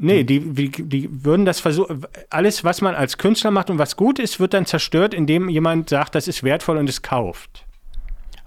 Nee, 0.00 0.22
die, 0.22 0.40
die, 0.40 0.70
die 0.70 1.24
würden 1.24 1.44
das 1.44 1.58
versuchen. 1.58 2.06
Alles, 2.30 2.62
was 2.62 2.80
man 2.80 2.94
als 2.94 3.18
Künstler 3.18 3.50
macht 3.50 3.68
und 3.68 3.78
was 3.78 3.96
gut 3.96 4.20
ist, 4.20 4.38
wird 4.38 4.54
dann 4.54 4.64
zerstört, 4.64 5.12
indem 5.12 5.48
jemand 5.48 5.88
sagt, 5.90 6.14
das 6.14 6.28
ist 6.28 6.44
wertvoll 6.44 6.76
und 6.78 6.88
es 6.88 7.02
kauft. 7.02 7.66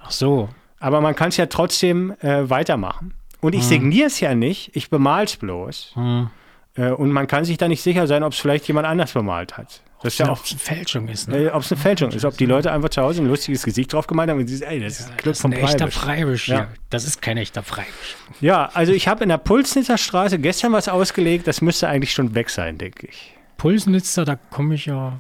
ach 0.02 0.12
so. 0.12 0.50
Aber 0.80 1.02
man 1.02 1.14
kann 1.14 1.30
es 1.30 1.38
ja 1.38 1.46
trotzdem 1.46 2.16
äh, 2.22 2.50
weitermachen. 2.50 3.14
Und 3.42 3.54
ich 3.54 3.64
signiere 3.66 4.08
es 4.08 4.20
ja 4.20 4.34
nicht, 4.34 4.76
ich 4.76 4.90
bemal 4.90 5.26
es 5.26 5.36
bloß. 5.36 5.92
Hm. 5.96 6.30
Äh, 6.76 6.92
und 6.92 7.12
man 7.12 7.28
kann 7.28 7.44
sich 7.44 7.58
da 7.58 7.68
nicht 7.68 7.82
sicher 7.82 8.08
sein, 8.08 8.24
ob 8.24 8.34
es 8.34 8.40
vielleicht 8.40 8.68
jemand 8.68 8.88
anders 8.88 9.12
bemalt 9.12 9.58
hat. 9.58 9.82
Das 10.04 10.14
ist 10.14 10.20
ja 10.20 10.26
Ja, 10.26 10.32
ob 10.32 10.44
es 10.44 10.52
eine 10.52 10.60
Fälschung 10.60 11.08
ist, 11.08 11.28
ne? 11.28 11.38
äh, 11.38 11.50
ob 11.50 11.62
es 11.62 11.72
eine 11.72 11.80
Fälschung 11.82 12.12
ist. 12.12 12.26
Ob 12.26 12.38
die 12.38 12.46
Leute 12.46 12.72
einfach 12.72 12.90
zu 12.90 13.02
Hause 13.02 13.22
ein 13.22 13.28
lustiges 13.28 13.64
Gesicht 13.64 13.94
drauf 13.94 14.08
gemalt 14.08 14.30
haben 14.30 14.40
und 14.40 14.48
sie 14.48 14.58
sagen, 14.58 14.72
ey, 14.72 14.80
das 14.80 15.00
ist 15.00 15.18
Glück 15.18 15.24
Das 15.24 15.38
ist 15.38 15.42
vom 15.42 15.52
ein 15.54 15.60
echter 15.60 15.92
Freibisch. 15.92 16.48
Ja. 16.48 16.68
Das 16.90 17.06
ist 17.06 17.22
kein 17.22 17.38
echter 17.38 17.64
Freibisch. 17.64 18.16
Ja, 18.40 18.70
also 18.74 18.94
ich 18.94 19.08
habe 19.08 19.24
in 19.24 19.30
der 19.30 19.38
Pulsnitzer 19.38 19.98
Straße 19.98 20.40
gestern 20.40 20.72
was 20.74 20.88
ausgelegt, 20.90 21.48
das 21.48 21.62
müsste 21.62 21.88
eigentlich 21.88 22.14
schon 22.14 22.34
weg 22.34 22.50
sein, 22.50 22.78
denke 22.78 23.08
ich. 23.08 23.34
Pulsnitzer, 23.58 24.26
da 24.26 24.36
komme 24.36 24.76
ich 24.76 24.88
ja 24.88 25.20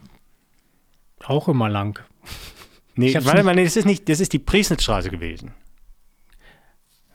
auch 1.24 1.48
immer 1.48 1.70
lang. 1.70 2.00
Nee, 2.96 3.14
warte 3.22 3.44
mal, 3.44 3.56
nee, 3.56 3.64
das 3.64 3.78
ist 3.78 3.86
nicht, 3.86 4.10
das 4.10 4.20
ist 4.20 4.34
die 4.34 4.40
Priesnitzstraße 4.40 5.10
gewesen. 5.10 5.54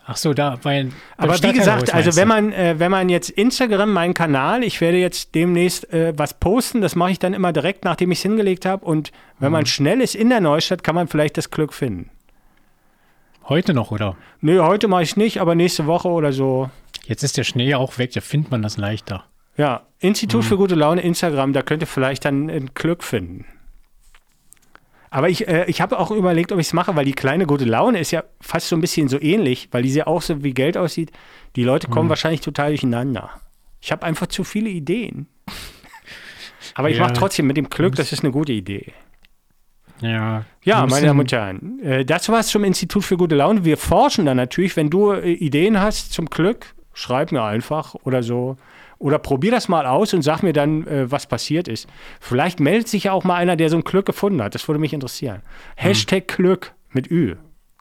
Ach 0.09 0.17
so, 0.17 0.35
da 0.35 0.57
beim 0.63 0.93
Aber 1.17 1.35
wie 1.43 1.53
gesagt, 1.53 1.93
also 1.93 2.15
wenn 2.15 2.29
man, 2.29 2.53
äh, 2.53 2.77
wenn 2.79 2.93
man 2.93 3.09
jetzt 3.09 3.29
Instagram, 3.29 3.93
meinen 3.93 4.15
Kanal, 4.15 4.63
ich 4.63 4.81
werde 4.81 4.99
jetzt 4.99 5.35
demnächst 5.35 5.93
äh, 5.93 6.13
was 6.17 6.35
posten, 6.35 6.81
das 6.81 6.95
mache 6.95 7.11
ich 7.11 7.19
dann 7.19 7.35
immer 7.35 7.53
direkt, 7.53 7.85
nachdem 7.85 8.13
ich 8.13 8.19
es 8.19 8.23
hingelegt 8.23 8.67
habe. 8.67 8.85
Und 8.87 9.11
wenn 9.41 9.49
Mhm. 9.49 9.53
man 9.53 9.67
schnell 9.67 10.01
ist 10.01 10.15
in 10.15 10.29
der 10.29 10.41
Neustadt, 10.41 10.85
kann 10.85 10.95
man 10.95 11.09
vielleicht 11.09 11.37
das 11.37 11.51
Glück 11.51 11.75
finden. 11.75 12.11
Heute 13.49 13.75
noch, 13.75 13.91
oder? 13.91 14.17
Nö, 14.41 14.61
heute 14.63 14.87
mache 14.87 15.03
ich 15.03 15.17
nicht, 15.17 15.41
aber 15.41 15.55
nächste 15.57 15.87
Woche 15.87 16.09
oder 16.09 16.33
so. 16.33 16.71
Jetzt 17.05 17.23
ist 17.25 17.37
der 17.37 17.45
Schnee 17.45 17.69
ja 17.69 17.79
auch 17.79 17.99
weg, 17.99 18.13
da 18.13 18.21
findet 18.21 18.51
man 18.53 18.63
das 18.63 18.77
leichter. 18.77 19.25
Ja, 19.57 19.83
Institut 19.99 20.43
Mhm. 20.45 20.47
für 20.47 20.57
gute 20.57 20.75
Laune, 20.77 21.01
Instagram, 21.01 21.53
da 21.53 21.63
könnt 21.63 21.83
ihr 21.83 21.87
vielleicht 21.89 22.25
dann 22.25 22.49
ein 22.49 22.71
Glück 22.75 23.03
finden. 23.03 23.45
Aber 25.11 25.29
ich, 25.29 25.47
äh, 25.49 25.65
ich 25.67 25.81
habe 25.81 25.99
auch 25.99 26.11
überlegt, 26.11 26.53
ob 26.53 26.59
ich 26.59 26.67
es 26.67 26.73
mache, 26.73 26.95
weil 26.97 27.05
die 27.05 27.13
kleine 27.13 27.47
gute 27.47 27.65
Laune 27.65 27.99
ist 28.01 28.11
ja 28.11 28.25
fast 28.41 28.69
so 28.69 28.77
ein 28.77 28.81
bisschen 28.81 29.09
so 29.09 29.21
ähnlich, 29.21 29.69
weil 29.73 29.83
die 29.83 29.93
ja 29.93 30.07
auch 30.07 30.23
so 30.23 30.43
wie 30.43 30.53
Geld 30.55 30.77
aussieht. 30.77 31.13
Die 31.55 31.65
Leute 31.65 31.89
kommen 31.89 32.09
wahrscheinlich 32.09 32.41
total 32.41 32.71
durcheinander. 32.71 33.31
Ich 33.81 33.93
habe 33.93 34.05
einfach 34.05 34.27
zu 34.27 34.45
viele 34.45 34.69
Ideen. 34.71 35.29
Aber 36.75 36.91
ich 36.91 36.97
Ja. 36.97 37.05
mache 37.05 37.13
trotzdem 37.15 37.47
mit 37.47 37.57
dem 37.57 37.71
Glück, 37.71 37.95
das 37.95 38.13
ist 38.13 38.23
eine 38.25 38.33
gute 38.33 38.53
Idee. 38.53 38.93
Ja, 40.01 40.45
Ja, 40.63 40.85
meine 40.87 41.07
Damen 41.07 41.21
und 41.21 41.33
Herren, 41.33 41.81
äh, 41.81 42.05
das 42.05 42.29
war's 42.29 42.49
zum 42.49 42.65
Institut 42.65 43.03
für 43.05 43.17
gute 43.17 43.35
Laune. 43.35 43.65
Wir 43.65 43.79
forschen 43.79 44.27
dann 44.27 44.37
natürlich, 44.37 44.77
wenn 44.77 44.91
du 44.91 45.13
äh, 45.13 45.31
Ideen 45.33 45.81
hast 45.81 46.13
zum 46.13 46.27
Glück, 46.27 46.75
schreib 46.93 47.33
mir 47.33 47.43
einfach 47.43 47.95
oder 48.05 48.23
so. 48.23 48.57
Oder 48.99 49.19
probier 49.19 49.51
das 49.51 49.69
mal 49.69 49.87
aus 49.87 50.15
und 50.15 50.23
sag 50.23 50.43
mir 50.43 50.53
dann, 50.53 50.87
äh, 50.87 51.11
was 51.11 51.27
passiert 51.27 51.69
ist. 51.69 51.87
Vielleicht 52.21 52.61
meldet 52.61 52.89
sich 52.89 53.05
ja 53.05 53.13
auch 53.13 53.25
mal 53.25 53.35
einer, 53.37 53.57
der 53.57 53.69
so 53.69 53.77
ein 53.77 53.85
Glück 53.85 54.07
gefunden 54.07 54.43
hat. 54.43 54.55
Das 54.55 54.67
würde 54.69 54.81
mich 54.81 54.93
interessieren. 54.93 55.43
Hashtag 55.77 56.29
Glück 56.29 56.73
mit 56.91 57.11
Ü. 57.11 57.37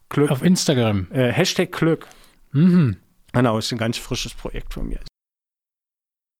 Glück. 0.09 0.31
Auf 0.31 0.43
Instagram. 0.43 1.07
Äh, 1.11 1.31
Hashtag 1.31 1.71
Glück. 1.71 2.07
Mhm. 2.51 2.97
Genau, 3.33 3.57
ist 3.57 3.71
ein 3.71 3.77
ganz 3.77 3.97
frisches 3.97 4.33
Projekt 4.33 4.73
von 4.73 4.87
mir. 4.87 4.99